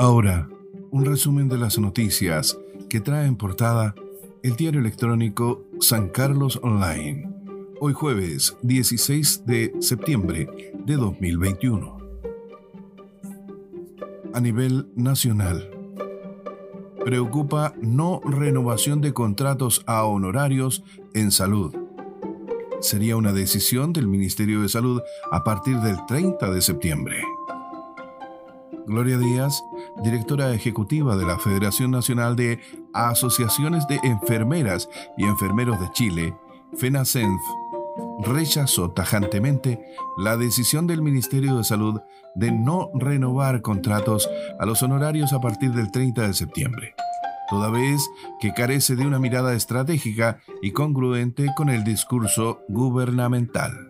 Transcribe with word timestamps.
Ahora, 0.00 0.48
un 0.90 1.04
resumen 1.04 1.50
de 1.50 1.58
las 1.58 1.78
noticias 1.78 2.58
que 2.88 3.00
trae 3.00 3.26
en 3.26 3.36
portada 3.36 3.94
el 4.42 4.56
diario 4.56 4.80
electrónico 4.80 5.66
San 5.78 6.08
Carlos 6.08 6.58
Online. 6.62 7.28
Hoy 7.80 7.92
jueves 7.92 8.56
16 8.62 9.44
de 9.44 9.74
septiembre 9.80 10.72
de 10.86 10.96
2021. 10.96 11.98
A 14.32 14.40
nivel 14.40 14.90
nacional. 14.96 15.70
Preocupa 17.04 17.74
no 17.82 18.22
renovación 18.24 19.02
de 19.02 19.12
contratos 19.12 19.82
a 19.84 20.04
honorarios 20.04 20.82
en 21.12 21.30
salud. 21.30 21.76
Sería 22.80 23.18
una 23.18 23.34
decisión 23.34 23.92
del 23.92 24.08
Ministerio 24.08 24.62
de 24.62 24.70
Salud 24.70 25.02
a 25.30 25.44
partir 25.44 25.76
del 25.80 25.98
30 26.06 26.50
de 26.50 26.62
septiembre. 26.62 27.22
Gloria 28.90 29.18
Díaz, 29.18 29.64
directora 30.02 30.52
ejecutiva 30.52 31.16
de 31.16 31.24
la 31.24 31.38
Federación 31.38 31.92
Nacional 31.92 32.34
de 32.34 32.58
Asociaciones 32.92 33.86
de 33.86 34.00
Enfermeras 34.02 34.88
y 35.16 35.22
Enfermeros 35.22 35.80
de 35.80 35.88
Chile, 35.92 36.36
FENACENF, 36.76 37.40
rechazó 38.24 38.90
tajantemente 38.90 39.80
la 40.18 40.36
decisión 40.36 40.88
del 40.88 41.02
Ministerio 41.02 41.56
de 41.56 41.62
Salud 41.62 42.00
de 42.34 42.50
no 42.50 42.90
renovar 42.94 43.62
contratos 43.62 44.28
a 44.58 44.66
los 44.66 44.82
honorarios 44.82 45.32
a 45.32 45.40
partir 45.40 45.70
del 45.70 45.92
30 45.92 46.26
de 46.26 46.34
septiembre, 46.34 46.94
toda 47.48 47.70
vez 47.70 48.04
que 48.40 48.52
carece 48.52 48.96
de 48.96 49.06
una 49.06 49.20
mirada 49.20 49.54
estratégica 49.54 50.40
y 50.62 50.72
congruente 50.72 51.46
con 51.56 51.68
el 51.68 51.84
discurso 51.84 52.62
gubernamental. 52.68 53.89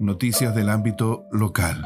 Noticias 0.00 0.54
del 0.54 0.70
ámbito 0.70 1.26
local. 1.30 1.84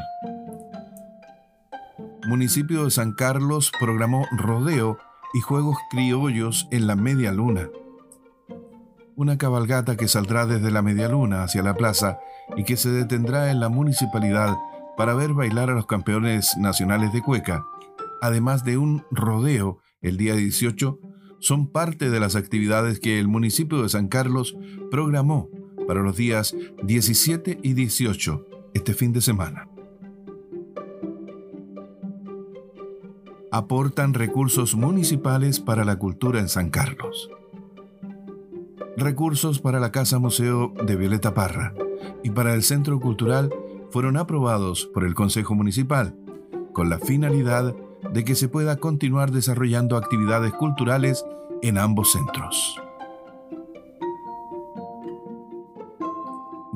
Municipio 2.25 2.85
de 2.85 2.91
San 2.91 3.11
Carlos 3.11 3.73
programó 3.77 4.25
rodeo 4.31 4.97
y 5.33 5.41
juegos 5.41 5.75
criollos 5.91 6.65
en 6.71 6.87
la 6.87 6.95
media 6.95 7.33
luna. 7.33 7.67
Una 9.17 9.37
cabalgata 9.37 9.97
que 9.97 10.07
saldrá 10.07 10.45
desde 10.45 10.71
la 10.71 10.81
media 10.81 11.09
luna 11.09 11.43
hacia 11.43 11.61
la 11.61 11.73
plaza 11.73 12.17
y 12.55 12.63
que 12.63 12.77
se 12.77 12.89
detendrá 12.89 13.51
en 13.51 13.59
la 13.59 13.67
municipalidad 13.67 14.55
para 14.95 15.13
ver 15.13 15.33
bailar 15.33 15.69
a 15.69 15.73
los 15.73 15.85
campeones 15.85 16.55
nacionales 16.57 17.11
de 17.11 17.21
cueca, 17.21 17.65
además 18.21 18.63
de 18.63 18.77
un 18.77 19.03
rodeo 19.11 19.79
el 19.99 20.15
día 20.15 20.35
18, 20.35 20.99
son 21.41 21.69
parte 21.69 22.09
de 22.09 22.21
las 22.21 22.37
actividades 22.37 23.01
que 23.01 23.19
el 23.19 23.27
municipio 23.27 23.83
de 23.83 23.89
San 23.89 24.07
Carlos 24.07 24.55
programó 24.89 25.49
para 25.87 26.01
los 26.01 26.15
días 26.15 26.55
17 26.83 27.59
y 27.61 27.73
18, 27.73 28.45
este 28.73 28.93
fin 28.93 29.13
de 29.13 29.21
semana. 29.21 29.67
Aportan 33.51 34.13
recursos 34.13 34.75
municipales 34.75 35.59
para 35.59 35.85
la 35.85 35.97
cultura 35.97 36.39
en 36.39 36.49
San 36.49 36.69
Carlos. 36.69 37.29
Recursos 38.97 39.59
para 39.59 39.79
la 39.79 39.91
Casa 39.91 40.19
Museo 40.19 40.73
de 40.85 40.95
Violeta 40.95 41.33
Parra 41.33 41.73
y 42.23 42.31
para 42.31 42.53
el 42.53 42.63
Centro 42.63 42.99
Cultural 42.99 43.53
fueron 43.91 44.17
aprobados 44.17 44.85
por 44.93 45.05
el 45.05 45.13
Consejo 45.13 45.55
Municipal, 45.55 46.15
con 46.73 46.89
la 46.89 46.99
finalidad 46.99 47.75
de 48.11 48.23
que 48.23 48.35
se 48.35 48.49
pueda 48.49 48.77
continuar 48.77 49.31
desarrollando 49.31 49.97
actividades 49.97 50.53
culturales 50.53 51.25
en 51.61 51.77
ambos 51.77 52.11
centros. 52.11 52.81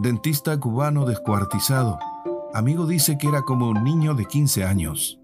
Dentista 0.02 0.58
cubano 0.58 1.06
descuartizado. 1.06 2.00
Amigo 2.54 2.86
dice 2.86 3.18
que 3.18 3.28
era 3.28 3.42
como 3.42 3.68
un 3.68 3.84
niño 3.84 4.14
de 4.14 4.26
15 4.26 4.64
años. 4.64 5.20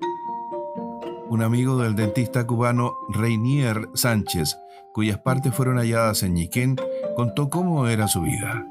Un 1.29 1.41
amigo 1.41 1.77
del 1.77 1.95
dentista 1.95 2.45
cubano 2.45 2.97
Reinier 3.07 3.87
Sánchez, 3.93 4.57
cuyas 4.93 5.17
partes 5.19 5.55
fueron 5.55 5.77
halladas 5.77 6.23
en 6.23 6.33
Ñiquén, 6.33 6.75
contó 7.15 7.49
cómo 7.49 7.87
era 7.87 8.09
su 8.09 8.21
vida. 8.21 8.67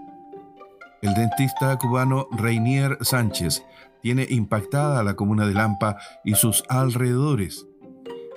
El 1.00 1.14
dentista 1.14 1.74
cubano 1.78 2.28
Reinier 2.32 2.98
Sánchez 3.00 3.64
tiene 4.02 4.26
impactada 4.28 5.02
la 5.04 5.14
comuna 5.14 5.46
de 5.46 5.54
Lampa 5.54 5.96
y 6.22 6.34
sus 6.34 6.64
alrededores. 6.68 7.66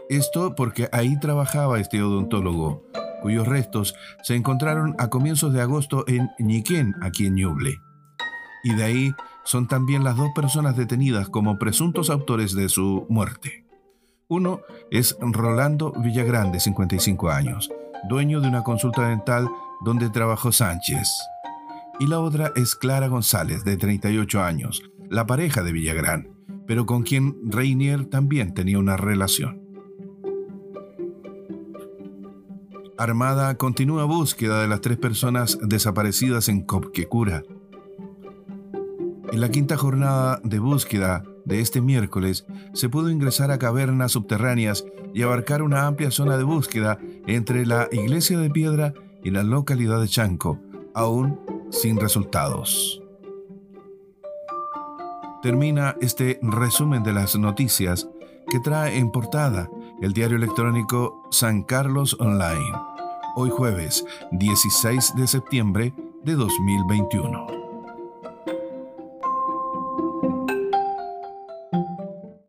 Esto 0.09 0.55
porque 0.55 0.87
ahí 0.93 1.19
trabajaba 1.19 1.79
este 1.79 2.01
odontólogo, 2.01 2.86
cuyos 3.21 3.47
restos 3.47 3.95
se 4.23 4.35
encontraron 4.35 4.95
a 4.99 5.09
comienzos 5.09 5.53
de 5.53 5.61
agosto 5.61 6.05
en 6.07 6.29
Ñiquén, 6.39 6.95
aquí 7.01 7.25
en 7.25 7.35
Ñuble. 7.35 7.79
Y 8.63 8.73
de 8.73 8.83
ahí 8.83 9.15
son 9.43 9.67
también 9.67 10.03
las 10.03 10.17
dos 10.17 10.29
personas 10.35 10.75
detenidas 10.75 11.29
como 11.29 11.57
presuntos 11.57 12.09
autores 12.09 12.53
de 12.53 12.69
su 12.69 13.05
muerte. 13.09 13.65
Uno 14.27 14.59
es 14.91 15.17
Rolando 15.21 15.93
Villagrán, 15.93 16.51
de 16.51 16.59
55 16.59 17.29
años, 17.29 17.69
dueño 18.09 18.41
de 18.41 18.49
una 18.49 18.63
consulta 18.63 19.07
dental 19.07 19.47
donde 19.85 20.09
trabajó 20.09 20.51
Sánchez. 20.51 21.09
Y 21.99 22.07
la 22.07 22.19
otra 22.19 22.51
es 22.55 22.75
Clara 22.75 23.07
González, 23.07 23.63
de 23.63 23.77
38 23.77 24.43
años, 24.43 24.83
la 25.09 25.25
pareja 25.25 25.63
de 25.63 25.71
Villagrán, 25.71 26.29
pero 26.67 26.85
con 26.85 27.03
quien 27.03 27.37
Reinier 27.45 28.05
también 28.05 28.53
tenía 28.53 28.79
una 28.79 28.97
relación. 28.97 29.66
Armada 32.99 33.55
continúa 33.57 34.05
búsqueda 34.05 34.59
de 34.59 34.67
las 34.67 34.81
tres 34.81 34.97
personas 34.97 35.59
desaparecidas 35.61 36.49
en 36.49 36.61
Copquecura. 36.61 37.43
En 39.31 39.39
la 39.39 39.49
quinta 39.49 39.77
jornada 39.77 40.41
de 40.43 40.57
búsqueda 40.57 41.23
de 41.45 41.59
este 41.59 41.79
miércoles 41.79 42.47
se 42.73 42.89
pudo 42.89 43.11
ingresar 43.11 43.51
a 43.51 43.59
cavernas 43.59 44.13
subterráneas 44.13 44.83
y 45.13 45.21
abarcar 45.21 45.61
una 45.61 45.85
amplia 45.85 46.09
zona 46.09 46.37
de 46.37 46.43
búsqueda 46.43 46.97
entre 47.27 47.67
la 47.67 47.87
iglesia 47.91 48.39
de 48.39 48.49
piedra 48.49 48.95
y 49.23 49.29
la 49.29 49.43
localidad 49.43 50.01
de 50.01 50.07
Chanco, 50.07 50.59
aún 50.95 51.39
sin 51.69 51.99
resultados. 51.99 53.03
Termina 55.43 55.95
este 56.01 56.39
resumen 56.41 57.03
de 57.03 57.13
las 57.13 57.37
noticias 57.37 58.09
que 58.49 58.59
trae 58.59 58.97
en 58.97 59.11
portada 59.11 59.69
el 60.01 60.13
diario 60.13 60.37
electrónico 60.37 61.23
San 61.31 61.63
Carlos 61.63 62.15
Online, 62.19 62.73
hoy 63.35 63.49
jueves 63.49 64.05
16 64.31 65.15
de 65.15 65.27
septiembre 65.27 65.93
de 66.23 66.33
2021. 66.33 67.56